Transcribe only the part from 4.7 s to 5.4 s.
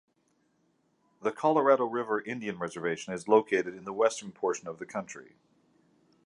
the county.